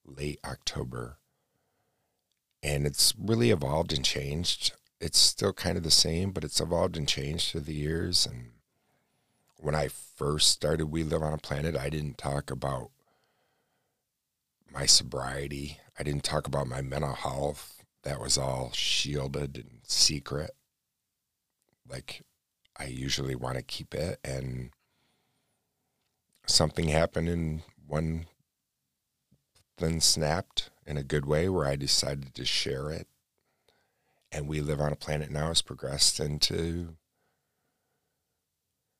late 0.04 0.40
October. 0.44 1.18
And 2.64 2.84
it's 2.84 3.14
really 3.16 3.52
evolved 3.52 3.92
and 3.92 4.04
changed. 4.04 4.72
It's 5.00 5.20
still 5.20 5.52
kind 5.52 5.76
of 5.76 5.84
the 5.84 5.90
same, 5.92 6.32
but 6.32 6.42
it's 6.42 6.60
evolved 6.60 6.96
and 6.96 7.06
changed 7.06 7.52
through 7.52 7.60
the 7.60 7.72
years. 7.72 8.26
And 8.26 8.50
when 9.56 9.76
I 9.76 9.86
first 9.86 10.48
started 10.48 10.86
We 10.86 11.04
Live 11.04 11.22
on 11.22 11.32
a 11.32 11.38
Planet, 11.38 11.76
I 11.76 11.88
didn't 11.88 12.18
talk 12.18 12.50
about 12.50 12.90
my 14.68 14.84
sobriety. 14.84 15.78
I 15.96 16.02
didn't 16.02 16.24
talk 16.24 16.48
about 16.48 16.66
my 16.66 16.82
mental 16.82 17.14
health. 17.14 17.79
That 18.02 18.20
was 18.20 18.38
all 18.38 18.70
shielded 18.72 19.56
and 19.56 19.80
secret. 19.84 20.52
Like 21.88 22.22
I 22.78 22.86
usually 22.86 23.34
want 23.34 23.56
to 23.56 23.62
keep 23.62 23.94
it. 23.94 24.18
And 24.24 24.70
something 26.46 26.88
happened 26.88 27.28
and 27.28 27.62
one 27.86 28.26
then 29.78 30.00
snapped 30.00 30.70
in 30.86 30.96
a 30.96 31.02
good 31.02 31.26
way 31.26 31.48
where 31.48 31.66
I 31.66 31.76
decided 31.76 32.34
to 32.34 32.44
share 32.44 32.90
it. 32.90 33.06
And 34.32 34.46
we 34.46 34.60
live 34.60 34.80
on 34.80 34.92
a 34.92 34.96
planet 34.96 35.30
now 35.30 35.48
has 35.48 35.62
progressed 35.62 36.20
into 36.20 36.96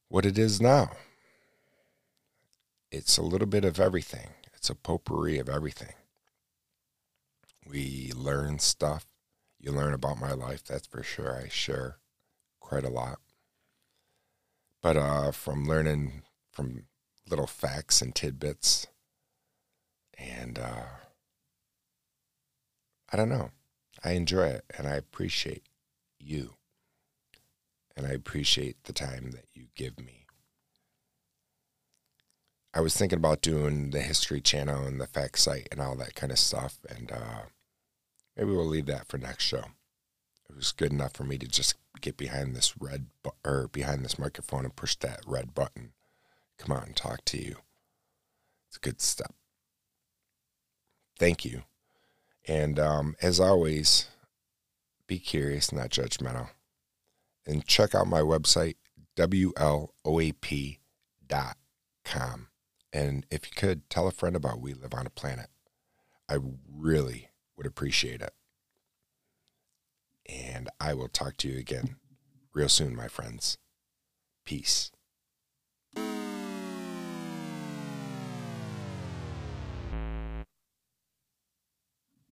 what 0.08 0.26
it 0.26 0.36
is 0.36 0.60
now. 0.60 0.90
It's 2.90 3.16
a 3.16 3.22
little 3.22 3.46
bit 3.46 3.64
of 3.64 3.78
everything. 3.78 4.30
It's 4.54 4.68
a 4.68 4.74
potpourri 4.74 5.38
of 5.38 5.48
everything. 5.48 5.94
We 7.66 8.12
learn 8.14 8.58
stuff. 8.58 9.06
You 9.58 9.72
learn 9.72 9.92
about 9.94 10.18
my 10.18 10.32
life, 10.32 10.64
that's 10.64 10.86
for 10.86 11.02
sure. 11.02 11.36
I 11.36 11.48
share 11.48 11.98
quite 12.60 12.84
a 12.84 12.90
lot. 12.90 13.18
But 14.82 14.96
uh, 14.96 15.30
from 15.32 15.66
learning 15.66 16.22
from 16.50 16.84
little 17.28 17.46
facts 17.46 18.00
and 18.00 18.14
tidbits, 18.14 18.86
and 20.18 20.58
uh, 20.58 20.84
I 23.12 23.16
don't 23.16 23.28
know. 23.28 23.50
I 24.02 24.12
enjoy 24.12 24.46
it 24.46 24.64
and 24.76 24.86
I 24.86 24.94
appreciate 24.94 25.64
you. 26.18 26.54
And 27.96 28.06
I 28.06 28.10
appreciate 28.10 28.84
the 28.84 28.92
time 28.92 29.32
that 29.32 29.46
you 29.52 29.66
give 29.74 29.98
me. 29.98 30.19
I 32.72 32.80
was 32.80 32.96
thinking 32.96 33.18
about 33.18 33.42
doing 33.42 33.90
the 33.90 34.00
History 34.00 34.40
Channel 34.40 34.84
and 34.84 35.00
the 35.00 35.06
fact 35.06 35.38
site 35.38 35.68
and 35.72 35.80
all 35.80 35.96
that 35.96 36.14
kind 36.14 36.30
of 36.30 36.38
stuff. 36.38 36.78
And 36.88 37.10
uh, 37.10 37.42
maybe 38.36 38.50
we'll 38.50 38.66
leave 38.66 38.86
that 38.86 39.08
for 39.08 39.18
next 39.18 39.44
show. 39.44 39.64
It 40.48 40.56
was 40.56 40.72
good 40.72 40.92
enough 40.92 41.14
for 41.14 41.24
me 41.24 41.36
to 41.38 41.48
just 41.48 41.74
get 42.00 42.16
behind 42.16 42.54
this 42.54 42.74
red 42.78 43.06
bu- 43.22 43.30
or 43.44 43.68
behind 43.68 44.04
this 44.04 44.18
microphone 44.18 44.64
and 44.64 44.74
push 44.74 44.96
that 44.96 45.20
red 45.26 45.54
button. 45.54 45.92
Come 46.58 46.76
out 46.76 46.86
and 46.86 46.96
talk 46.96 47.24
to 47.26 47.38
you. 47.38 47.56
It's 48.68 48.76
a 48.76 48.80
good 48.80 49.00
step. 49.00 49.34
Thank 51.18 51.44
you. 51.44 51.62
And 52.46 52.78
um, 52.78 53.16
as 53.20 53.40
always, 53.40 54.06
be 55.06 55.18
curious, 55.18 55.72
not 55.72 55.90
judgmental. 55.90 56.50
And 57.46 57.66
check 57.66 57.94
out 57.94 58.06
my 58.06 58.20
website, 58.20 58.76
WLOAP.com. 59.16 60.80
And 62.92 63.26
if 63.30 63.46
you 63.46 63.52
could, 63.54 63.88
tell 63.88 64.08
a 64.08 64.12
friend 64.12 64.34
about 64.34 64.60
We 64.60 64.74
Live 64.74 64.94
on 64.94 65.06
a 65.06 65.10
Planet. 65.10 65.48
I 66.28 66.38
really 66.68 67.30
would 67.56 67.66
appreciate 67.66 68.20
it. 68.20 68.32
And 70.26 70.68
I 70.80 70.94
will 70.94 71.08
talk 71.08 71.36
to 71.38 71.48
you 71.48 71.58
again 71.58 71.96
real 72.52 72.68
soon, 72.68 72.94
my 72.94 73.08
friends. 73.08 73.58
Peace. 74.44 74.90